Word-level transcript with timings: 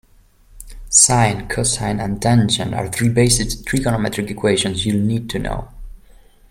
Sine, 0.89 1.47
cosine 1.47 1.99
and 2.01 2.19
tangent 2.19 2.73
are 2.73 2.87
three 2.89 3.09
basic 3.09 3.63
trigonometric 3.67 4.31
equations 4.31 4.83
you'll 4.83 4.99
need 4.99 5.29
to 5.29 5.37
know. 5.37 5.67